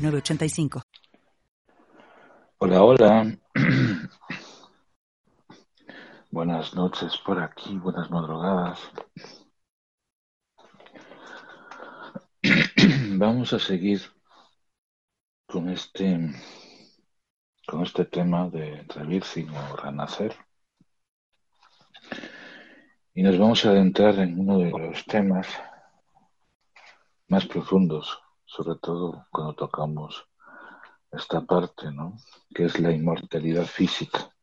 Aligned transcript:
906985. 0.00 0.82
Hola, 2.58 2.82
hola. 2.82 3.38
Buenas 6.30 6.74
noches 6.74 7.18
por 7.18 7.40
aquí, 7.40 7.76
buenas 7.76 8.10
madrugadas. 8.10 8.78
Vamos 13.18 13.52
a 13.52 13.58
seguir 13.58 14.00
con 15.46 15.68
este 15.68 16.32
con 17.66 17.82
este 17.82 18.04
tema 18.04 18.48
de 18.48 18.84
rebirthing 18.94 19.50
o 19.50 19.76
renacer. 19.76 20.34
Y 23.14 23.22
nos 23.22 23.38
vamos 23.38 23.64
a 23.64 23.70
adentrar 23.70 24.18
en 24.18 24.38
uno 24.38 24.58
de 24.58 24.70
los 24.70 25.04
temas 25.04 25.46
más 27.28 27.46
profundos, 27.46 28.20
sobre 28.50 28.78
todo 28.80 29.26
cuando 29.30 29.54
tocamos 29.54 30.26
esta 31.12 31.40
parte, 31.42 31.92
¿no? 31.92 32.16
Que 32.52 32.64
es 32.64 32.80
la 32.80 32.90
inmortalidad 32.90 33.64
física. 33.64 34.34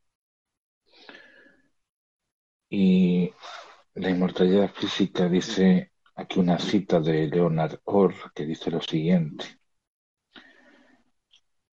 Y 2.70 3.34
la 3.95 4.09
inmortalidad 4.09 4.72
física 4.73 5.28
dice 5.28 5.92
aquí 6.16 6.40
una 6.40 6.58
cita 6.58 7.00
de 7.02 7.28
Leonard 7.28 7.80
Orr 7.84 8.32
que 8.34 8.45
dice 8.45 8.72
lo 8.72 8.82
siguiente. 8.82 9.59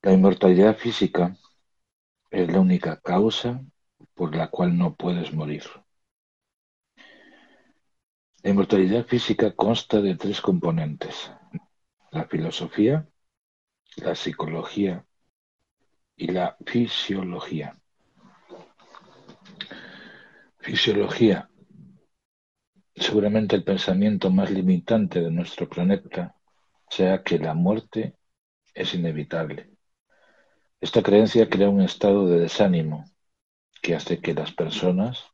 La 0.01 0.11
inmortalidad 0.11 0.75
física 0.75 1.37
es 2.31 2.51
la 2.51 2.59
única 2.59 2.99
causa 2.99 3.61
por 4.15 4.35
la 4.35 4.49
cual 4.49 4.77
no 4.77 4.95
puedes 4.95 5.33
morir. 5.33 5.63
La 8.41 8.49
inmortalidad 8.49 9.05
física 9.05 9.55
consta 9.55 10.01
de 10.01 10.15
tres 10.15 10.41
componentes, 10.41 11.31
la 12.13 12.25
filosofía, 12.25 13.07
la 13.97 14.13
psicología 14.13 15.03
y 16.15 16.27
la 16.27 16.55
fisiología. 16.63 17.75
Fisiología. 20.59 21.49
Seguramente 22.95 23.55
el 23.55 23.63
pensamiento 23.63 24.29
más 24.29 24.51
limitante 24.51 25.21
de 25.21 25.31
nuestro 25.31 25.67
planeta 25.67 26.35
sea 26.87 27.23
que 27.23 27.39
la 27.39 27.55
muerte 27.55 28.15
es 28.75 28.93
inevitable. 28.93 29.71
Esta 30.79 31.01
creencia 31.01 31.49
crea 31.49 31.69
un 31.69 31.81
estado 31.81 32.27
de 32.27 32.39
desánimo 32.39 33.05
que 33.81 33.95
hace 33.95 34.21
que 34.21 34.35
las 34.35 34.51
personas 34.51 35.25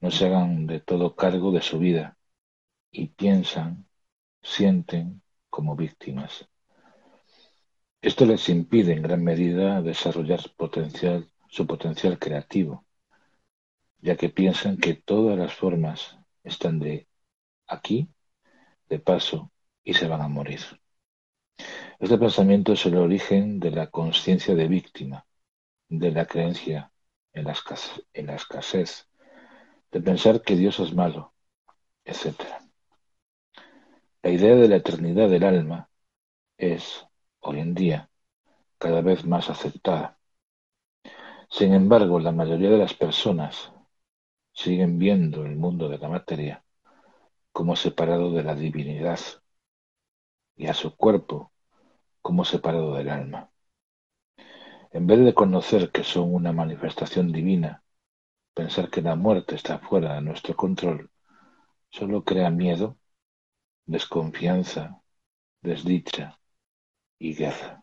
no 0.00 0.10
se 0.10 0.26
hagan 0.26 0.66
de 0.66 0.80
todo 0.80 1.14
cargo 1.14 1.52
de 1.52 1.60
su 1.60 1.78
vida 1.78 2.16
y 2.90 3.08
piensan, 3.08 3.86
sienten 4.42 5.22
como 5.50 5.76
víctimas. 5.76 6.48
Esto 8.00 8.24
les 8.24 8.48
impide 8.48 8.92
en 8.94 9.02
gran 9.02 9.22
medida 9.22 9.82
desarrollar 9.82 10.40
potencial, 10.56 11.30
su 11.48 11.66
potencial 11.66 12.18
creativo, 12.18 12.86
ya 13.98 14.16
que 14.16 14.30
piensan 14.30 14.78
que 14.78 14.94
todas 14.94 15.36
las 15.36 15.52
formas 15.54 16.16
están 16.42 16.78
de 16.78 17.08
aquí, 17.66 18.08
de 18.88 18.98
paso, 18.98 19.52
y 19.84 19.94
se 19.94 20.08
van 20.08 20.22
a 20.22 20.28
morir. 20.28 20.60
Este 21.98 22.16
pensamiento 22.16 22.72
es 22.72 22.86
el 22.86 22.96
origen 22.96 23.60
de 23.60 23.70
la 23.70 23.88
conciencia 23.88 24.54
de 24.54 24.68
víctima, 24.68 25.26
de 25.88 26.10
la 26.10 26.24
creencia 26.26 26.92
en 27.32 27.44
la, 27.44 27.52
escasez, 27.52 28.02
en 28.14 28.26
la 28.28 28.36
escasez, 28.36 29.08
de 29.90 30.00
pensar 30.00 30.40
que 30.42 30.56
Dios 30.56 30.80
es 30.80 30.94
malo, 30.94 31.34
etc. 32.04 32.69
La 34.22 34.30
idea 34.30 34.54
de 34.54 34.68
la 34.68 34.76
eternidad 34.76 35.28
del 35.30 35.44
alma 35.44 35.90
es, 36.58 37.06
hoy 37.40 37.60
en 37.60 37.74
día, 37.74 38.10
cada 38.78 39.00
vez 39.02 39.24
más 39.24 39.50
aceptada. 39.50 40.18
Sin 41.50 41.74
embargo, 41.74 42.20
la 42.20 42.32
mayoría 42.32 42.70
de 42.70 42.78
las 42.78 42.94
personas 42.94 43.72
siguen 44.52 44.98
viendo 44.98 45.44
el 45.46 45.56
mundo 45.56 45.88
de 45.88 45.98
la 45.98 46.08
materia 46.08 46.64
como 47.52 47.76
separado 47.76 48.32
de 48.32 48.42
la 48.42 48.54
divinidad 48.54 49.20
y 50.56 50.66
a 50.66 50.74
su 50.74 50.96
cuerpo 50.96 51.52
como 52.22 52.44
separado 52.44 52.94
del 52.94 53.08
alma. 53.08 53.50
En 54.92 55.06
vez 55.06 55.24
de 55.24 55.34
conocer 55.34 55.90
que 55.90 56.04
son 56.04 56.34
una 56.34 56.52
manifestación 56.52 57.32
divina, 57.32 57.82
pensar 58.54 58.90
que 58.90 59.02
la 59.02 59.16
muerte 59.16 59.54
está 59.54 59.78
fuera 59.78 60.14
de 60.14 60.20
nuestro 60.22 60.54
control 60.54 61.10
solo 61.90 62.24
crea 62.24 62.50
miedo, 62.50 62.99
desconfianza, 63.90 65.02
desdicha 65.62 66.38
y 67.18 67.34
guerra. 67.34 67.82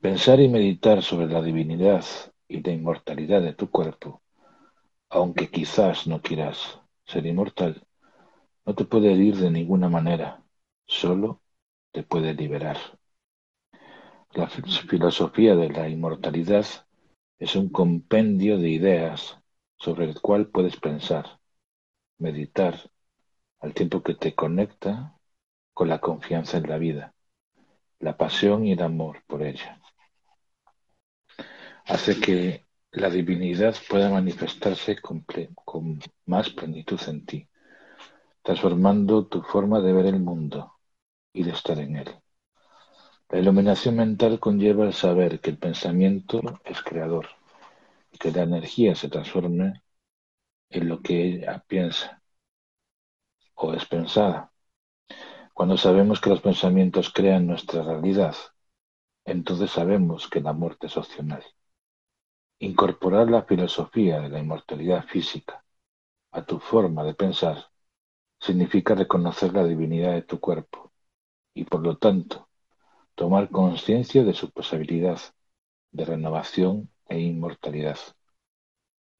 Pensar 0.00 0.38
y 0.40 0.48
meditar 0.48 1.02
sobre 1.02 1.28
la 1.28 1.40
divinidad 1.40 2.04
y 2.46 2.62
la 2.62 2.72
inmortalidad 2.72 3.40
de 3.40 3.54
tu 3.54 3.70
cuerpo, 3.70 4.22
aunque 5.08 5.50
quizás 5.50 6.06
no 6.06 6.20
quieras 6.20 6.78
ser 7.06 7.24
inmortal, 7.24 7.86
no 8.66 8.74
te 8.74 8.84
puede 8.84 9.14
herir 9.14 9.36
de 9.36 9.50
ninguna 9.50 9.88
manera, 9.88 10.44
solo 10.86 11.40
te 11.90 12.02
puede 12.02 12.34
liberar. 12.34 12.76
La 14.34 14.46
filosofía 14.48 15.56
de 15.56 15.70
la 15.70 15.88
inmortalidad 15.88 16.66
es 17.38 17.56
un 17.56 17.70
compendio 17.70 18.58
de 18.58 18.68
ideas 18.68 19.38
sobre 19.78 20.04
el 20.04 20.20
cual 20.20 20.48
puedes 20.48 20.76
pensar, 20.76 21.40
meditar, 22.18 22.90
al 23.60 23.74
tiempo 23.74 24.02
que 24.02 24.14
te 24.14 24.34
conecta 24.34 25.16
con 25.72 25.88
la 25.88 26.00
confianza 26.00 26.58
en 26.58 26.68
la 26.68 26.78
vida, 26.78 27.14
la 27.98 28.16
pasión 28.16 28.66
y 28.66 28.72
el 28.72 28.82
amor 28.82 29.22
por 29.26 29.42
ella 29.42 29.80
hace 31.90 32.20
que 32.20 32.66
la 32.92 33.10
divinidad 33.10 33.74
pueda 33.88 34.10
manifestarse 34.10 35.00
con, 35.00 35.24
más 36.26 36.50
plenitud 36.50 37.00
en 37.08 37.26
ti, 37.26 37.48
transformando 38.42 39.26
tu 39.26 39.42
forma 39.42 39.80
de 39.80 39.92
ver 39.92 40.06
el 40.06 40.20
mundo 40.20 40.74
y 41.32 41.42
de 41.42 41.50
estar 41.50 41.78
en 41.78 41.96
él. 41.96 42.08
La 43.28 43.38
iluminación 43.38 43.96
mental 43.96 44.40
conlleva 44.40 44.86
el 44.86 44.92
saber 44.92 45.40
que 45.40 45.50
el 45.50 45.58
pensamiento 45.58 46.40
es 46.64 46.82
creador 46.82 47.28
y 48.12 48.18
que 48.18 48.30
la 48.32 48.42
energía 48.42 48.94
se 48.94 49.08
transforme 49.08 49.82
en 50.68 50.88
lo 50.88 51.00
que 51.00 51.24
ella 51.24 51.64
piensa 51.66 52.19
o 53.60 53.74
es 53.74 53.84
pensada. 53.86 54.52
Cuando 55.52 55.76
sabemos 55.76 56.20
que 56.20 56.30
los 56.30 56.40
pensamientos 56.40 57.12
crean 57.12 57.46
nuestra 57.46 57.82
realidad, 57.82 58.34
entonces 59.24 59.70
sabemos 59.70 60.28
que 60.28 60.40
la 60.40 60.52
muerte 60.52 60.86
es 60.86 60.96
opcional. 60.96 61.44
Incorporar 62.58 63.30
la 63.30 63.42
filosofía 63.42 64.20
de 64.20 64.30
la 64.30 64.38
inmortalidad 64.38 65.04
física 65.04 65.64
a 66.32 66.44
tu 66.44 66.58
forma 66.58 67.04
de 67.04 67.14
pensar 67.14 67.66
significa 68.40 68.94
reconocer 68.94 69.52
la 69.52 69.64
divinidad 69.64 70.12
de 70.12 70.22
tu 70.22 70.40
cuerpo 70.40 70.92
y, 71.54 71.64
por 71.64 71.82
lo 71.82 71.98
tanto, 71.98 72.48
tomar 73.14 73.50
conciencia 73.50 74.24
de 74.24 74.34
su 74.34 74.50
posibilidad 74.50 75.20
de 75.92 76.04
renovación 76.04 76.90
e 77.08 77.20
inmortalidad. 77.20 77.98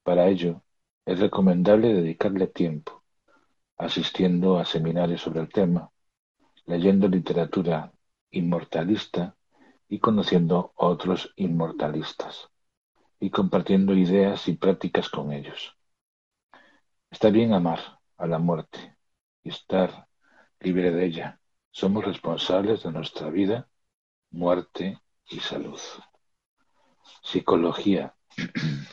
Para 0.03 0.27
ello, 0.27 0.61
es 1.05 1.19
recomendable 1.19 1.93
dedicarle 1.93 2.45
tiempo, 2.45 3.00
asistiendo 3.81 4.59
a 4.59 4.65
seminarios 4.65 5.21
sobre 5.21 5.39
el 5.41 5.49
tema, 5.49 5.91
leyendo 6.65 7.07
literatura 7.07 7.91
inmortalista 8.29 9.35
y 9.89 9.97
conociendo 9.97 10.73
a 10.77 10.85
otros 10.85 11.33
inmortalistas 11.35 12.49
y 13.19 13.31
compartiendo 13.31 13.95
ideas 13.95 14.47
y 14.47 14.53
prácticas 14.53 15.09
con 15.09 15.33
ellos. 15.33 15.75
Está 17.09 17.31
bien 17.31 17.53
amar 17.53 17.79
a 18.17 18.27
la 18.27 18.37
muerte 18.37 18.95
y 19.43 19.49
estar 19.49 20.07
libre 20.59 20.91
de 20.91 21.05
ella. 21.05 21.41
Somos 21.71 22.05
responsables 22.05 22.83
de 22.83 22.91
nuestra 22.91 23.31
vida, 23.31 23.67
muerte 24.29 25.01
y 25.27 25.39
salud. 25.39 25.79
Psicología. 27.23 28.15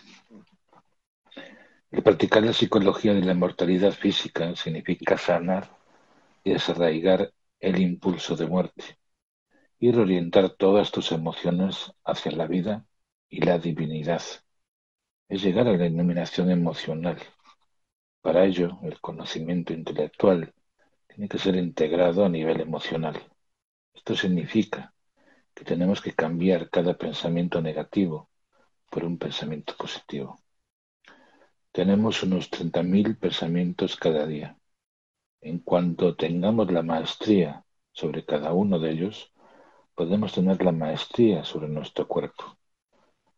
El 1.90 2.02
practicar 2.02 2.42
la 2.42 2.52
psicología 2.52 3.14
de 3.14 3.22
la 3.22 3.32
inmortalidad 3.32 3.92
física 3.92 4.54
significa 4.54 5.16
sanar 5.16 5.70
y 6.44 6.52
desarraigar 6.52 7.32
el 7.60 7.80
impulso 7.80 8.36
de 8.36 8.46
muerte 8.46 8.98
y 9.78 9.90
reorientar 9.90 10.50
todas 10.50 10.90
tus 10.92 11.12
emociones 11.12 11.90
hacia 12.04 12.32
la 12.32 12.46
vida 12.46 12.84
y 13.30 13.40
la 13.40 13.58
divinidad. 13.58 14.22
Es 15.30 15.42
llegar 15.42 15.66
a 15.66 15.78
la 15.78 15.86
iluminación 15.86 16.50
emocional. 16.50 17.18
Para 18.20 18.44
ello, 18.44 18.78
el 18.82 19.00
conocimiento 19.00 19.72
intelectual 19.72 20.52
tiene 21.06 21.26
que 21.26 21.38
ser 21.38 21.56
integrado 21.56 22.24
a 22.24 22.28
nivel 22.28 22.60
emocional. 22.60 23.18
Esto 23.94 24.14
significa 24.14 24.92
que 25.54 25.64
tenemos 25.64 26.02
que 26.02 26.12
cambiar 26.12 26.68
cada 26.68 26.98
pensamiento 26.98 27.62
negativo 27.62 28.28
por 28.90 29.04
un 29.04 29.16
pensamiento 29.16 29.74
positivo. 29.74 30.38
Tenemos 31.72 32.22
unos 32.22 32.50
30.000 32.50 33.18
pensamientos 33.18 33.96
cada 33.96 34.26
día. 34.26 34.58
En 35.40 35.60
cuanto 35.60 36.16
tengamos 36.16 36.72
la 36.72 36.82
maestría 36.82 37.64
sobre 37.92 38.24
cada 38.24 38.52
uno 38.52 38.78
de 38.78 38.90
ellos, 38.90 39.32
podemos 39.94 40.32
tener 40.32 40.64
la 40.64 40.72
maestría 40.72 41.44
sobre 41.44 41.68
nuestro 41.68 42.08
cuerpo. 42.08 42.56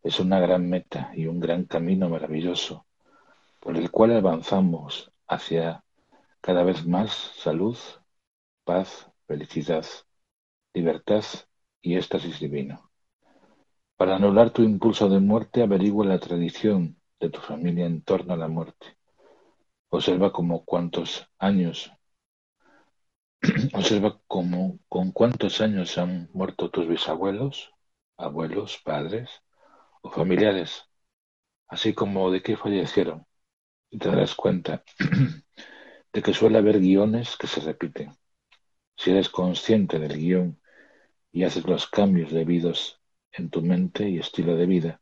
Es 0.01 0.19
una 0.19 0.39
gran 0.39 0.69
meta 0.69 1.11
y 1.15 1.27
un 1.27 1.39
gran 1.39 1.65
camino 1.65 2.09
maravilloso 2.09 2.85
por 3.59 3.77
el 3.77 3.91
cual 3.91 4.15
avanzamos 4.15 5.11
hacia 5.27 5.83
cada 6.41 6.63
vez 6.63 6.85
más 6.87 7.11
salud, 7.37 7.77
paz, 8.63 9.11
felicidad, 9.27 9.85
libertad 10.73 11.23
y 11.81 11.95
éxtasis 11.95 12.39
divino. 12.39 12.89
Para 13.97 14.15
anular 14.15 14.49
tu 14.49 14.63
impulso 14.63 15.09
de 15.09 15.19
muerte, 15.19 15.61
averigua 15.61 16.05
la 16.05 16.19
tradición 16.19 17.00
de 17.21 17.29
tu 17.29 17.39
familia 17.39 17.85
en 17.85 18.01
torno 18.01 18.33
a 18.33 18.37
la 18.37 18.49
muerte. 18.49 18.97
Observa 19.89 20.33
como 20.33 20.65
cuántos 20.65 21.29
años 21.37 21.91
Observa 23.73 24.21
cómo, 24.27 24.79
con 24.87 25.11
cuántos 25.11 25.61
años 25.61 25.97
han 25.97 26.29
muerto 26.31 26.69
tus 26.69 26.87
bisabuelos, 26.87 27.71
abuelos, 28.15 28.79
padres 28.83 29.41
o 30.03 30.11
familiares, 30.11 30.83
así 31.67 31.93
como 31.95 32.29
de 32.29 32.43
qué 32.43 32.55
fallecieron, 32.55 33.25
y 33.89 33.97
te 33.97 34.09
darás 34.09 34.35
cuenta 34.35 34.83
de 36.13 36.21
que 36.21 36.35
suele 36.35 36.59
haber 36.59 36.79
guiones 36.79 37.35
que 37.35 37.47
se 37.47 37.61
repiten. 37.61 38.11
Si 38.95 39.09
eres 39.09 39.29
consciente 39.29 39.97
del 39.97 40.17
guion 40.19 40.61
y 41.31 41.43
haces 41.43 41.65
los 41.65 41.87
cambios 41.87 42.31
debidos 42.31 43.01
en 43.31 43.49
tu 43.49 43.63
mente 43.63 44.07
y 44.07 44.19
estilo 44.19 44.55
de 44.55 44.67
vida, 44.67 45.00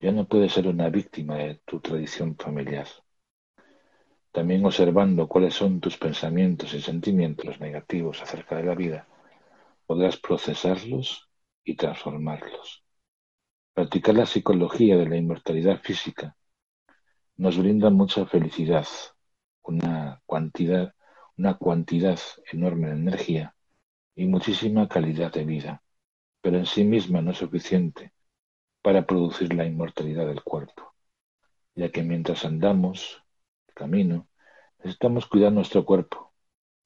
ya 0.00 0.12
no 0.12 0.28
puedes 0.28 0.52
ser 0.52 0.68
una 0.68 0.88
víctima 0.90 1.36
de 1.36 1.56
tu 1.64 1.80
tradición 1.80 2.36
familiar. 2.36 2.86
También 4.30 4.64
observando 4.64 5.26
cuáles 5.26 5.54
son 5.54 5.80
tus 5.80 5.96
pensamientos 5.96 6.72
y 6.74 6.80
sentimientos 6.80 7.58
negativos 7.60 8.22
acerca 8.22 8.56
de 8.56 8.64
la 8.64 8.74
vida, 8.74 9.08
podrás 9.86 10.16
procesarlos 10.18 11.28
y 11.64 11.74
transformarlos. 11.74 12.84
Practicar 13.74 14.14
la 14.14 14.26
psicología 14.26 14.96
de 14.96 15.08
la 15.08 15.16
inmortalidad 15.16 15.80
física 15.80 16.36
nos 17.36 17.58
brinda 17.58 17.90
mucha 17.90 18.26
felicidad, 18.26 18.86
una 19.62 20.22
cantidad, 20.28 20.94
una 21.36 21.54
cuantidad 21.54 22.18
enorme 22.52 22.88
de 22.88 22.94
energía 22.94 23.56
y 24.14 24.26
muchísima 24.26 24.88
calidad 24.88 25.32
de 25.32 25.44
vida, 25.44 25.82
pero 26.40 26.58
en 26.58 26.66
sí 26.66 26.84
misma 26.84 27.20
no 27.22 27.32
es 27.32 27.38
suficiente 27.38 28.12
para 28.82 29.06
producir 29.06 29.52
la 29.54 29.64
inmortalidad 29.64 30.26
del 30.26 30.42
cuerpo, 30.42 30.94
ya 31.74 31.90
que 31.90 32.02
mientras 32.02 32.44
andamos 32.44 33.22
camino, 33.74 34.28
necesitamos 34.78 35.26
cuidar 35.26 35.52
nuestro 35.52 35.84
cuerpo 35.84 36.32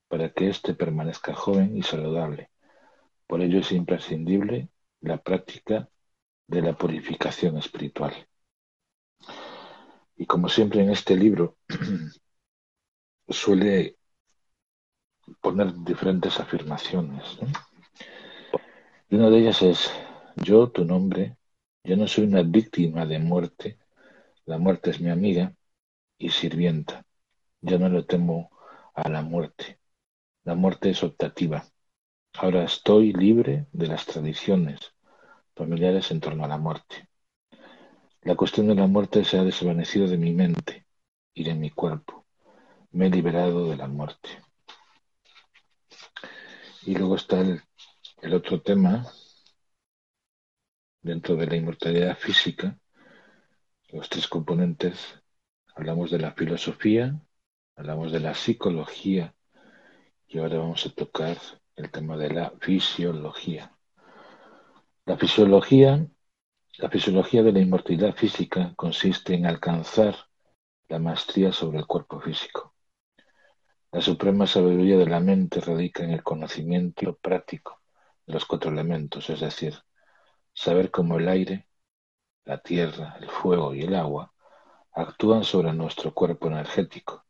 para 0.09 0.31
que 0.31 0.49
éste 0.49 0.75
permanezca 0.75 1.35
joven 1.35 1.77
y 1.77 1.83
saludable. 1.83 2.51
Por 3.27 3.41
ello 3.41 3.61
es 3.61 3.73
imprescindible 3.73 4.69
la 5.01 5.17
práctica 5.17 5.89
de 6.47 6.61
la 6.61 6.75
purificación 6.75 7.57
espiritual. 7.57 8.13
Y 10.17 10.27
como 10.27 10.49
siempre 10.49 10.83
en 10.83 10.91
este 10.91 11.17
libro 11.17 11.57
suele 13.29 13.97
poner 15.41 15.73
diferentes 15.83 16.39
afirmaciones. 16.39 17.39
Y 19.09 19.17
una 19.17 19.31
de 19.31 19.39
ellas 19.39 19.63
es, 19.63 19.93
yo, 20.37 20.71
tu 20.71 20.85
nombre, 20.85 21.37
yo 21.85 21.97
no 21.97 22.07
soy 22.07 22.25
una 22.25 22.43
víctima 22.43 23.07
de 23.07 23.19
muerte, 23.19 23.79
la 24.47 24.59
muerte 24.59 24.91
es 24.91 25.01
mi 25.01 25.11
amiga, 25.11 25.55
y 26.23 26.31
sirvienta. 26.31 27.05
Ya 27.61 27.79
no 27.79 27.89
le 27.89 28.05
temo 28.05 28.51
a 28.95 29.09
la 29.09 29.23
muerte. 29.23 29.81
La 30.45 30.55
muerte 30.55 30.91
es 30.91 31.03
optativa. 31.03 31.65
Ahora 32.35 32.65
estoy 32.65 33.13
libre 33.13 33.67
de 33.73 33.89
las 33.89 34.07
tradiciones 34.07 34.79
familiares 35.55 36.11
en 36.11 36.21
torno 36.21 36.45
a 36.45 36.49
la 36.49 36.59
muerte. 36.59 37.09
La 38.23 38.37
cuestión 38.37 38.69
de 38.69 38.77
la 38.77 38.87
muerte 38.87 39.25
se 39.25 39.39
ha 39.39 39.45
desvanecido 39.45 40.07
de 40.07 40.17
mi 40.17 40.33
mente 40.33 40.87
y 41.35 41.45
de 41.45 41.55
mi 41.55 41.71
cuerpo. 41.71 42.25
Me 42.93 43.07
he 43.07 43.11
liberado 43.11 43.69
de 43.69 43.77
la 43.77 43.89
muerte. 43.89 44.29
Y 46.87 46.95
luego 46.95 47.17
está 47.17 47.41
el, 47.41 47.63
el 48.23 48.35
otro 48.35 48.61
tema 48.63 49.07
dentro 51.03 51.37
de 51.37 51.47
la 51.47 51.57
inmortalidad 51.57 52.17
física, 52.17 52.79
los 53.91 54.09
tres 54.09 54.27
componentes 54.29 55.23
Hablamos 55.75 56.11
de 56.11 56.19
la 56.19 56.33
filosofía, 56.33 57.19
hablamos 57.77 58.13
de 58.13 58.21
la 58.21 58.35
psicología 58.35 59.35
y 60.29 60.39
ahora 60.39 60.59
vamos 60.59 60.85
a 60.85 60.91
tocar 60.91 61.39
el 61.77 61.91
tema 61.91 62.19
de 62.19 62.29
la 62.29 62.53
fisiología. 62.61 63.75
La 65.07 65.17
fisiología, 65.17 66.07
la 66.77 66.91
fisiología 66.91 67.43
de 67.43 67.53
la 67.53 67.61
inmortalidad 67.61 68.15
física 68.15 68.75
consiste 68.77 69.33
en 69.33 69.47
alcanzar 69.47 70.15
la 70.89 70.99
maestría 70.99 71.53
sobre 71.53 71.79
el 71.79 71.87
cuerpo 71.87 72.21
físico. 72.21 72.75
La 73.93 74.03
suprema 74.03 74.47
sabiduría 74.47 74.99
de 74.99 75.07
la 75.07 75.21
mente 75.21 75.61
radica 75.61 76.05
en 76.05 76.11
el 76.11 76.23
conocimiento 76.23 77.17
práctico 77.17 77.81
de 78.27 78.35
los 78.35 78.45
cuatro 78.45 78.71
elementos, 78.71 79.31
es 79.31 79.41
decir, 79.41 79.75
saber 80.63 80.93
cómo 80.93 81.19
el 81.19 81.29
aire, 81.29 81.67
la 82.45 82.59
tierra, 82.63 83.17
el 83.21 83.29
fuego 83.29 83.75
y 83.75 83.81
el 83.81 83.97
agua 83.97 84.33
actúan 84.93 85.43
sobre 85.43 85.73
nuestro 85.73 86.15
cuerpo 86.15 86.47
energético, 86.47 87.25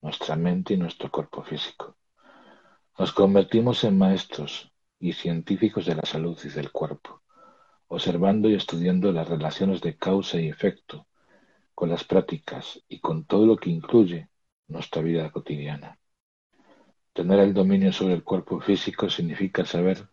nuestra 0.00 0.34
mente 0.34 0.72
y 0.72 0.76
nuestro 0.78 1.10
cuerpo 1.10 1.42
físico. 1.42 1.98
Nos 2.98 3.12
convertimos 3.12 3.84
en 3.84 3.98
maestros 3.98 4.72
y 4.98 5.12
científicos 5.12 5.84
de 5.84 5.96
la 5.96 6.06
salud 6.06 6.38
y 6.42 6.48
del 6.48 6.72
cuerpo, 6.72 7.20
observando 7.88 8.48
y 8.48 8.54
estudiando 8.54 9.12
las 9.12 9.28
relaciones 9.28 9.82
de 9.82 9.98
causa 9.98 10.40
y 10.40 10.48
efecto 10.48 11.06
con 11.74 11.90
las 11.90 12.04
prácticas 12.04 12.82
y 12.88 13.00
con 13.00 13.26
todo 13.26 13.44
lo 13.44 13.58
que 13.58 13.68
incluye 13.68 14.30
nuestra 14.68 15.02
vida 15.02 15.30
cotidiana. 15.30 15.98
Tener 17.12 17.40
el 17.40 17.52
dominio 17.52 17.92
sobre 17.92 18.14
el 18.14 18.24
cuerpo 18.24 18.58
físico 18.58 19.10
significa 19.10 19.66
saber 19.66 20.08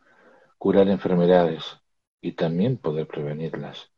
curar 0.57 0.89
enfermedades 0.89 1.79
y 2.21 2.33
también 2.33 2.77
poder 2.77 3.07
prevenirlas. 3.07 3.91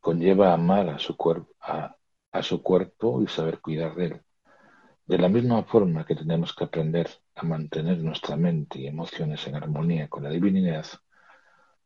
Conlleva 0.00 0.52
amar 0.52 0.88
a 0.88 0.98
su 0.98 1.16
cuerpo, 1.16 1.52
a 1.60 2.42
su 2.42 2.62
cuerpo 2.62 3.22
y 3.22 3.28
saber 3.28 3.60
cuidar 3.60 3.94
de 3.94 4.06
él. 4.06 4.22
De 5.06 5.18
la 5.18 5.28
misma 5.28 5.62
forma 5.64 6.04
que 6.04 6.16
tenemos 6.16 6.54
que 6.54 6.64
aprender 6.64 7.08
a 7.36 7.44
mantener 7.44 7.98
nuestra 7.98 8.36
mente 8.36 8.80
y 8.80 8.86
emociones 8.88 9.46
en 9.46 9.54
armonía 9.54 10.08
con 10.08 10.24
la 10.24 10.30
divinidad, 10.30 10.86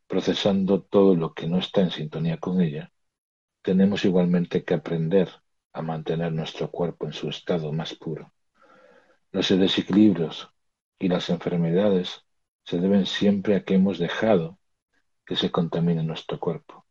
procesando 0.06 0.82
todo 0.82 1.14
lo 1.14 1.34
que 1.34 1.46
no 1.46 1.58
está 1.58 1.82
en 1.82 1.90
sintonía 1.90 2.38
con 2.38 2.60
ella, 2.62 2.92
tenemos 3.62 4.04
igualmente 4.06 4.64
que 4.64 4.74
aprender 4.74 5.28
a 5.72 5.82
mantener 5.82 6.32
nuestro 6.32 6.70
cuerpo 6.70 7.06
en 7.06 7.12
su 7.12 7.28
estado 7.28 7.72
más 7.72 7.94
puro. 7.94 8.32
Los 9.32 9.48
desequilibrios 9.50 10.50
y 10.98 11.08
las 11.08 11.28
enfermedades 11.30 12.24
se 12.64 12.80
deben 12.80 13.06
siempre 13.06 13.54
a 13.56 13.64
que 13.64 13.74
hemos 13.74 13.98
dejado 13.98 14.59
que 15.30 15.36
se 15.36 15.52
contamine 15.52 16.02
nuestro 16.02 16.40
cuerpo 16.40 16.84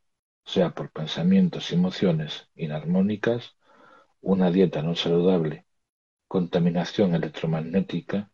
sea 0.46 0.70
por 0.70 0.94
pensamientos 0.94 1.72
y 1.72 1.76
emociones 1.76 2.48
inarmónicas, 2.56 3.58
una 4.22 4.50
dieta 4.50 4.82
no 4.82 4.96
saludable, 4.96 5.66
contaminación 6.30 7.16
electromagnética 7.16 8.32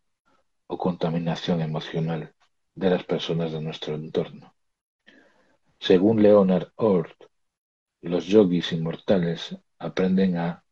o 0.67 0.77
contaminación 0.77 1.59
emocional 1.61 2.35
de 2.75 2.89
las 2.91 3.03
personas 3.03 3.51
de 3.51 3.61
nuestro 3.61 3.95
entorno. 3.95 4.53
Según 5.79 6.21
Leonard 6.21 6.67
Ort, 6.75 7.23
los 8.01 8.27
yogis 8.27 8.73
inmortales 8.73 9.57
aprenden 9.79 10.37
a 10.37 10.63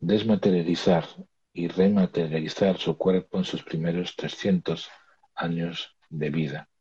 desmaterializar 0.00 1.04
y 1.52 1.68
rematerializar 1.68 2.78
su 2.78 2.96
cuerpo 2.96 3.36
en 3.36 3.44
sus 3.44 3.62
primeros 3.62 4.16
300 4.16 4.88
años 5.34 5.94
de 6.08 6.30
vida. 6.30 6.71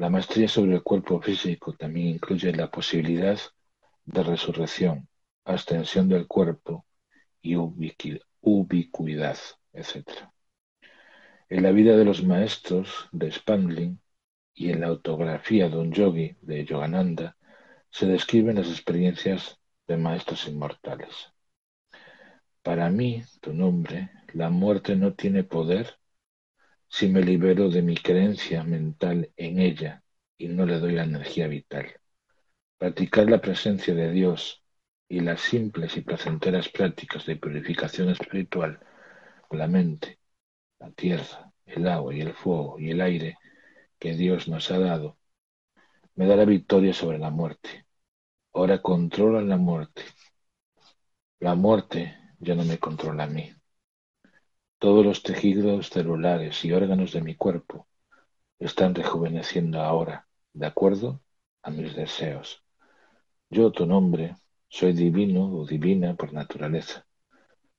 La 0.00 0.08
maestría 0.08 0.48
sobre 0.48 0.72
el 0.76 0.82
cuerpo 0.82 1.20
físico 1.20 1.74
también 1.74 2.08
incluye 2.08 2.54
la 2.54 2.70
posibilidad 2.70 3.38
de 4.06 4.22
resurrección, 4.22 5.06
extensión 5.44 6.08
del 6.08 6.26
cuerpo 6.26 6.86
y 7.42 7.56
ubicuidad, 7.56 9.36
etc. 9.74 10.32
En 11.50 11.62
la 11.62 11.72
vida 11.72 11.98
de 11.98 12.06
los 12.06 12.24
maestros 12.24 13.10
de 13.12 13.30
Spangling 13.30 14.00
y 14.54 14.70
en 14.70 14.80
la 14.80 14.86
autografía 14.86 15.68
de 15.68 15.76
un 15.76 15.92
yogi 15.92 16.34
de 16.40 16.64
Yogananda 16.64 17.36
se 17.90 18.06
describen 18.06 18.56
las 18.56 18.70
experiencias 18.70 19.60
de 19.86 19.98
maestros 19.98 20.48
inmortales. 20.48 21.30
Para 22.62 22.88
mí, 22.88 23.22
tu 23.42 23.52
nombre, 23.52 24.10
la 24.32 24.48
muerte 24.48 24.96
no 24.96 25.12
tiene 25.12 25.44
poder 25.44 25.99
si 26.90 27.08
me 27.08 27.22
libero 27.22 27.70
de 27.70 27.82
mi 27.82 27.96
creencia 27.96 28.64
mental 28.64 29.30
en 29.36 29.60
ella 29.60 30.02
y 30.36 30.48
no 30.48 30.66
le 30.66 30.78
doy 30.78 30.92
la 30.92 31.04
energía 31.04 31.46
vital. 31.48 31.86
Practicar 32.76 33.30
la 33.30 33.40
presencia 33.40 33.94
de 33.94 34.10
Dios 34.10 34.62
y 35.08 35.20
las 35.20 35.40
simples 35.40 35.96
y 35.96 36.02
placenteras 36.02 36.68
prácticas 36.68 37.24
de 37.26 37.36
purificación 37.36 38.10
espiritual 38.10 38.80
la 39.50 39.66
mente, 39.66 40.18
la 40.78 40.90
tierra, 40.92 41.52
el 41.66 41.86
agua 41.88 42.14
y 42.14 42.20
el 42.20 42.34
fuego 42.34 42.78
y 42.78 42.90
el 42.90 43.00
aire 43.00 43.38
que 43.98 44.14
Dios 44.14 44.48
nos 44.48 44.70
ha 44.70 44.78
dado, 44.78 45.18
me 46.14 46.26
da 46.26 46.36
la 46.36 46.44
victoria 46.44 46.92
sobre 46.92 47.18
la 47.18 47.30
muerte. 47.30 47.86
Ahora 48.52 48.82
controla 48.82 49.42
la 49.42 49.56
muerte. 49.56 50.02
La 51.40 51.54
muerte 51.54 52.16
ya 52.38 52.54
no 52.54 52.64
me 52.64 52.78
controla 52.78 53.24
a 53.24 53.26
mí. 53.26 53.52
Todos 54.80 55.04
los 55.04 55.22
tejidos 55.22 55.90
celulares 55.90 56.64
y 56.64 56.72
órganos 56.72 57.12
de 57.12 57.20
mi 57.20 57.34
cuerpo 57.34 57.86
están 58.58 58.94
rejuveneciendo 58.94 59.82
ahora, 59.82 60.26
de 60.54 60.64
acuerdo 60.64 61.20
a 61.62 61.70
mis 61.70 61.94
deseos. 61.94 62.64
Yo, 63.50 63.72
tu 63.72 63.84
nombre, 63.84 64.36
soy 64.68 64.94
divino 64.94 65.52
o 65.52 65.66
divina 65.66 66.14
por 66.14 66.32
naturaleza. 66.32 67.04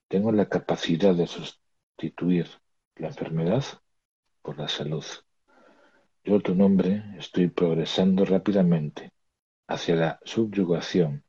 Tengo 0.10 0.32
la 0.32 0.48
capacidad 0.48 1.16
de 1.16 1.26
sustituir 1.26 2.48
la 2.98 3.08
enfermedad 3.08 3.64
por 4.44 4.60
la 4.60 4.68
salud. 4.68 5.06
Yo, 6.24 6.40
tu 6.40 6.54
nombre, 6.54 7.04
estoy 7.18 7.48
progresando 7.48 8.26
rápidamente 8.26 9.12
hacia 9.68 9.96
la 9.96 10.20
subyugación 10.24 11.24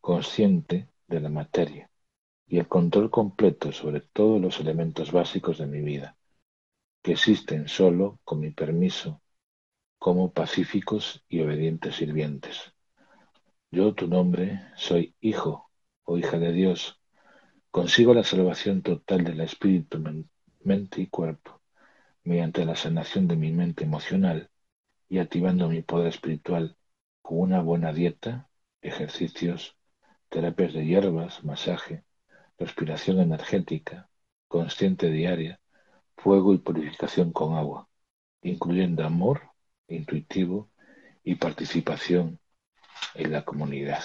consciente 0.00 0.88
de 1.08 1.20
la 1.20 1.28
materia 1.28 1.90
y 2.54 2.60
el 2.60 2.68
control 2.68 3.10
completo 3.10 3.72
sobre 3.72 4.00
todos 4.00 4.40
los 4.40 4.60
elementos 4.60 5.10
básicos 5.10 5.58
de 5.58 5.66
mi 5.66 5.80
vida, 5.80 6.16
que 7.02 7.10
existen 7.10 7.66
solo, 7.66 8.20
con 8.22 8.38
mi 8.38 8.52
permiso, 8.52 9.20
como 9.98 10.32
pacíficos 10.32 11.24
y 11.28 11.40
obedientes 11.40 11.96
sirvientes. 11.96 12.72
Yo, 13.72 13.92
tu 13.92 14.06
nombre, 14.06 14.60
soy 14.76 15.16
hijo 15.20 15.68
o 16.04 16.16
hija 16.16 16.38
de 16.38 16.52
Dios, 16.52 17.00
consigo 17.72 18.14
la 18.14 18.22
salvación 18.22 18.82
total 18.82 19.24
del 19.24 19.40
espíritu, 19.40 20.00
mente 20.60 21.00
y 21.00 21.08
cuerpo, 21.08 21.60
mediante 22.22 22.64
la 22.64 22.76
sanación 22.76 23.26
de 23.26 23.34
mi 23.34 23.50
mente 23.50 23.82
emocional 23.82 24.48
y 25.08 25.18
activando 25.18 25.68
mi 25.68 25.82
poder 25.82 26.06
espiritual 26.06 26.76
con 27.20 27.40
una 27.40 27.60
buena 27.62 27.92
dieta, 27.92 28.48
ejercicios, 28.80 29.76
terapias 30.28 30.72
de 30.72 30.86
hierbas, 30.86 31.42
masaje, 31.42 32.04
respiración 32.58 33.20
energética, 33.20 34.08
consciente 34.48 35.10
diaria, 35.10 35.60
fuego 36.16 36.54
y 36.54 36.58
purificación 36.58 37.32
con 37.32 37.56
agua, 37.56 37.88
incluyendo 38.42 39.04
amor 39.04 39.42
intuitivo 39.88 40.70
y 41.22 41.34
participación 41.36 42.38
en 43.14 43.32
la 43.32 43.44
comunidad. 43.44 44.02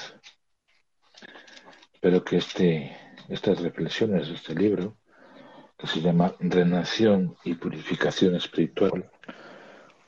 Espero 1.94 2.24
que 2.24 2.38
este, 2.38 2.98
estas 3.28 3.62
reflexiones 3.62 4.28
de 4.28 4.36
este 4.36 4.56
libro, 4.56 4.98
que 5.78 5.88
se 5.88 6.02
llama 6.02 6.34
Renación 6.40 7.36
y 7.44 7.56
Purificación 7.56 8.36
Espiritual, 8.36 9.10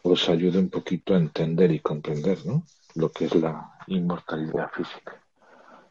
os 0.04 0.30
ayude 0.30 0.60
un 0.60 0.70
poquito 0.70 1.14
a 1.14 1.18
entender 1.18 1.72
y 1.72 1.80
comprender 1.80 2.40
lo 2.96 3.12
que 3.12 3.26
es 3.26 3.36
la 3.36 3.72
inmortalidad 3.88 4.70
física. 4.72 5.22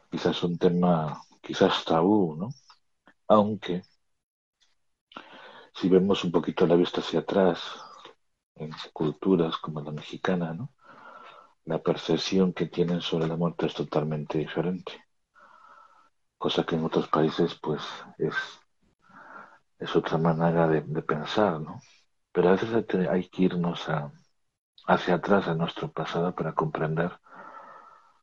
Quizás 0.09 0.43
un 0.43 0.57
tema 0.57 1.21
quizás 1.51 1.83
tabú, 1.83 2.37
¿no? 2.37 2.47
Aunque 3.27 3.83
si 5.73 5.89
vemos 5.89 6.23
un 6.23 6.31
poquito 6.31 6.65
la 6.65 6.77
vista 6.77 7.01
hacia 7.01 7.19
atrás, 7.19 7.59
en 8.55 8.71
culturas 8.93 9.57
como 9.57 9.81
la 9.81 9.91
mexicana, 9.91 10.53
¿no? 10.53 10.71
La 11.65 11.79
percepción 11.79 12.53
que 12.53 12.67
tienen 12.67 13.01
sobre 13.01 13.27
la 13.27 13.35
muerte 13.35 13.65
es 13.65 13.73
totalmente 13.73 14.37
diferente. 14.37 14.93
Cosa 16.37 16.63
que 16.63 16.75
en 16.75 16.85
otros 16.85 17.09
países, 17.09 17.55
pues, 17.55 17.81
es, 18.17 18.35
es 19.77 19.93
otra 19.93 20.17
manera 20.17 20.69
de, 20.69 20.81
pensar, 21.01 21.59
¿no? 21.59 21.81
Pero 22.31 22.47
a 22.47 22.51
veces 22.53 22.69
hay 23.09 23.27
que 23.27 23.43
irnos 23.43 23.87
hacia 24.87 25.15
atrás 25.15 25.49
en 25.49 25.57
nuestro 25.57 25.91
pasado 25.91 26.33
para 26.33 26.53
comprender 26.53 27.11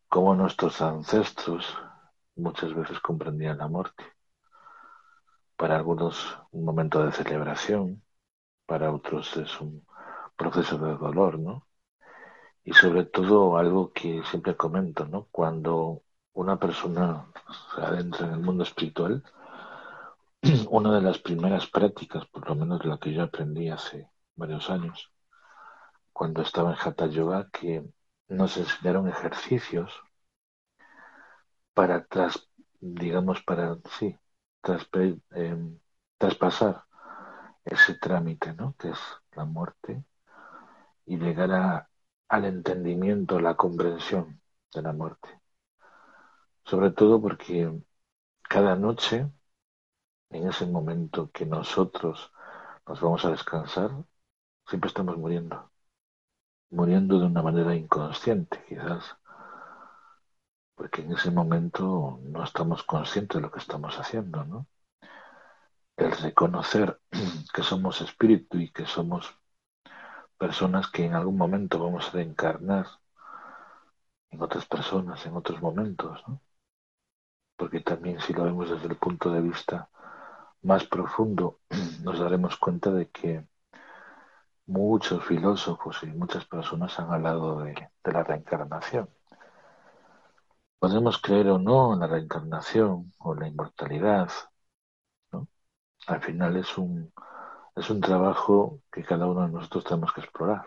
cómo 0.09 0.35
nuestros 0.35 0.81
ancestros 0.81 1.77
muchas 2.39 2.75
veces 2.75 3.01
comprendían 3.01 3.59
la 3.59 3.69
muerte. 3.69 4.05
Para 5.57 5.77
algunos 5.77 6.39
un 6.53 6.65
momento 6.65 7.05
de 7.05 7.13
celebración, 7.13 8.03
para 8.67 8.93
otros 8.93 9.37
es 9.37 9.61
un 9.61 9.87
proceso 10.37 10.79
de 10.79 10.97
dolor, 10.97 11.39
¿no? 11.39 11.67
Y 12.65 12.73
sobre 12.75 13.05
todo 13.05 13.57
algo 13.57 13.93
que 13.93 14.23
siempre 14.25 14.57
comento, 14.57 15.07
¿no? 15.07 15.27
Cuando 15.31 16.03
una 16.35 16.59
persona 16.59 17.27
se 17.75 17.83
adentra 17.83 18.27
en 18.27 18.35
el 18.35 18.41
mundo 18.41 18.63
espiritual, 18.65 19.25
una 20.71 20.95
de 20.95 21.03
las 21.03 21.19
primeras 21.19 21.67
prácticas, 21.67 22.27
por 22.27 22.49
lo 22.49 22.55
menos 22.55 22.85
la 22.85 22.99
que 22.99 23.13
yo 23.13 23.23
aprendí 23.25 23.69
hace 23.71 24.09
varios 24.37 24.71
años, 24.71 25.11
cuando 26.13 26.43
estaba 26.43 26.73
en 26.73 26.79
Hatha 26.81 27.07
Yoga, 27.07 27.49
que 27.51 27.85
nos 28.29 28.57
enseñaron 28.57 29.09
ejercicios 29.09 29.93
para 31.79 32.05
tras, 32.13 32.35
digamos, 32.81 33.39
para, 33.49 33.67
sí, 33.97 34.09
em, 35.31 35.79
traspasar 36.19 36.85
ese 37.65 37.95
trámite, 37.95 38.53
¿no? 38.55 38.75
Que 38.79 38.91
es 38.91 38.99
la 39.37 39.45
muerte 39.45 40.05
y 41.07 41.17
llegar 41.19 41.51
a, 41.53 41.91
al 42.29 42.45
entendimiento, 42.45 43.41
la 43.41 43.57
comprensión 43.57 44.41
de 44.75 44.83
la 44.83 44.93
muerte. 44.93 45.29
Sobre 46.65 46.91
todo 46.93 47.21
porque 47.21 47.69
cada 48.49 48.77
noche, 48.77 49.31
en 50.31 50.49
ese 50.49 50.65
momento 50.67 51.31
que 51.33 51.45
nosotros 51.45 52.33
nos 52.87 53.01
vamos 53.01 53.25
a 53.25 53.31
descansar, 53.31 53.91
siempre 54.69 54.89
estamos 54.89 55.19
muriendo. 55.19 55.71
Muriendo 56.71 57.19
de 57.21 57.27
una 57.27 57.43
manera 57.43 57.75
inconsciente, 57.75 58.65
quizás 58.67 59.19
porque 60.79 61.03
en 61.03 61.13
ese 61.13 61.31
momento 61.33 62.21
no 62.23 62.45
estamos 62.45 62.85
conscientes 62.85 63.37
de 63.37 63.43
lo 63.43 63.51
que 63.53 63.59
estamos 63.61 63.99
haciendo, 63.99 64.45
¿no? 64.45 64.67
El 65.99 66.13
reconocer 66.13 66.99
que 67.53 67.63
somos 67.63 68.01
espíritu 68.01 68.57
y 68.59 68.71
que 68.73 68.87
somos 68.87 69.37
personas 70.39 70.89
que 70.91 71.05
en 71.05 71.15
algún 71.15 71.37
momento 71.37 71.79
vamos 71.79 72.09
a 72.09 72.13
reencarnar 72.13 72.87
en 74.31 74.41
otras 74.41 74.65
personas, 74.65 75.27
en 75.27 75.37
otros 75.37 75.61
momentos, 75.61 76.23
¿no? 76.27 76.41
Porque 77.59 77.81
también 77.81 78.21
si 78.21 78.33
lo 78.33 78.45
vemos 78.45 78.71
desde 78.71 78.87
el 78.89 78.97
punto 78.97 79.31
de 79.31 79.43
vista 79.43 79.91
más 80.63 80.85
profundo, 80.87 81.61
nos 82.05 82.19
daremos 82.21 82.57
cuenta 82.57 82.91
de 82.93 83.11
que 83.11 83.47
muchos 84.67 85.25
filósofos 85.25 86.01
y 86.05 86.07
muchas 86.07 86.45
personas 86.45 86.97
han 87.01 87.13
hablado 87.13 87.59
de, 87.65 87.75
de 88.05 88.13
la 88.13 88.23
reencarnación. 88.23 89.09
Podemos 90.81 91.19
creer 91.19 91.51
o 91.51 91.59
no 91.59 91.95
en 91.95 92.01
la 92.01 92.09
reencarnación 92.09 93.13
o 93.19 93.33
la 93.33 93.47
inmortalidad, 93.47 94.29
¿no? 95.33 95.49
Al 96.09 96.23
final 96.23 96.57
es 96.57 96.79
un, 96.79 97.13
es 97.77 97.91
un 97.91 98.01
trabajo 98.03 98.83
que 98.93 99.05
cada 99.05 99.27
uno 99.27 99.43
de 99.47 99.53
nosotros 99.53 99.85
tenemos 99.85 100.13
que 100.13 100.23
explorar. 100.23 100.67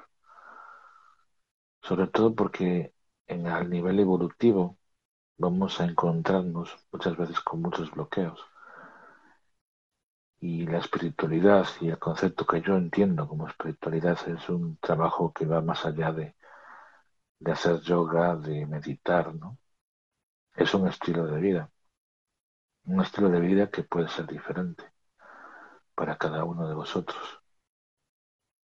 Sobre 1.83 2.07
todo 2.07 2.33
porque 2.33 2.95
en 3.27 3.45
el 3.45 3.69
nivel 3.69 3.99
evolutivo 3.99 4.79
vamos 5.37 5.81
a 5.81 5.85
encontrarnos 5.85 6.77
muchas 6.91 7.17
veces 7.17 7.39
con 7.41 7.61
muchos 7.61 7.91
bloqueos. 7.91 8.39
Y 10.41 10.65
la 10.67 10.79
espiritualidad 10.79 11.65
y 11.79 11.87
el 11.87 11.97
concepto 11.97 12.45
que 12.45 12.61
yo 12.61 12.75
entiendo 12.75 13.25
como 13.29 13.47
espiritualidad 13.47 14.19
es 14.27 14.49
un 14.49 14.75
trabajo 14.81 15.31
que 15.31 15.45
va 15.45 15.61
más 15.61 15.85
allá 15.85 16.11
de, 16.11 16.35
de 17.39 17.51
hacer 17.51 17.81
yoga, 17.81 18.37
de 18.37 18.65
meditar, 18.65 19.35
¿no? 19.35 19.57
Es 20.55 20.73
un 20.73 20.87
estilo 20.87 21.27
de 21.27 21.39
vida. 21.39 21.71
Un 22.85 23.01
estilo 23.01 23.29
de 23.29 23.39
vida 23.39 23.69
que 23.69 23.83
puede 23.83 24.07
ser 24.09 24.27
diferente 24.27 24.91
para 25.95 26.17
cada 26.17 26.43
uno 26.43 26.67
de 26.67 26.75
vosotros. 26.75 27.41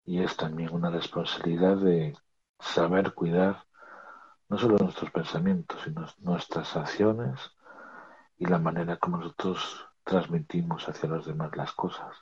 Y 0.05 0.21
es 0.21 0.35
también 0.35 0.73
una 0.73 0.89
responsabilidad 0.89 1.77
de 1.77 2.17
saber 2.59 3.13
cuidar 3.13 3.65
no 4.49 4.57
solo 4.57 4.77
nuestros 4.77 5.11
pensamientos, 5.11 5.81
sino 5.83 6.05
nuestras 6.19 6.75
acciones 6.75 7.39
y 8.37 8.45
la 8.45 8.57
manera 8.57 8.97
como 8.97 9.17
nosotros 9.17 9.87
transmitimos 10.03 10.89
hacia 10.89 11.09
los 11.09 11.25
demás 11.25 11.55
las 11.55 11.71
cosas. 11.73 12.15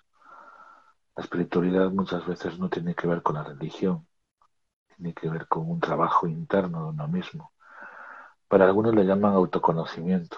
La 1.16 1.24
espiritualidad 1.24 1.90
muchas 1.92 2.26
veces 2.28 2.60
no 2.60 2.70
tiene 2.70 2.96
que 2.96 3.08
ver 3.08 3.24
con 3.24 3.36
la 3.36 3.44
religión, 3.44 4.08
tiene 4.96 5.14
que 5.14 5.30
ver 5.30 5.48
con 5.48 5.70
un 5.70 5.80
trabajo 5.80 6.28
interno 6.28 6.84
de 6.84 6.90
uno 6.90 7.08
mismo. 7.08 7.54
Para 8.48 8.66
algunos 8.66 8.96
le 8.96 9.04
llaman 9.04 9.34
autoconocimiento, 9.34 10.38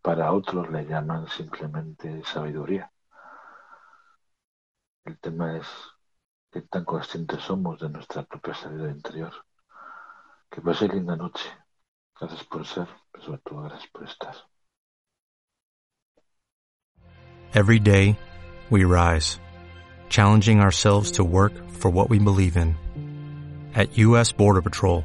para 0.00 0.32
otros 0.32 0.70
le 0.70 0.86
llaman 0.86 1.28
simplemente 1.28 2.22
sabiduría. 2.24 2.90
El 5.04 5.18
tema 5.18 5.58
es 5.58 5.66
qué 6.50 6.62
tan 6.62 6.84
conscientes 6.84 7.42
somos 7.42 7.80
de 7.80 7.88
nuestra 7.88 8.22
propia 8.22 8.54
salida 8.54 8.90
interior. 8.90 9.32
Que 10.50 10.60
pase 10.60 10.86
linda 10.86 11.16
noche. 11.16 11.50
Gracias 12.18 12.44
por 12.44 12.66
ser, 12.66 12.86
pero 13.10 13.24
sobre 13.24 13.38
por 13.92 14.04
estar. 14.04 14.34
Every 17.54 17.78
day, 17.78 18.16
we 18.70 18.84
rise, 18.84 19.38
challenging 20.08 20.60
ourselves 20.60 21.12
to 21.12 21.24
work 21.24 21.52
for 21.70 21.90
what 21.90 22.08
we 22.08 22.18
believe 22.18 22.56
in. 22.56 22.76
At 23.74 23.96
U.S. 23.98 24.32
Border 24.32 24.62
Patrol, 24.62 25.04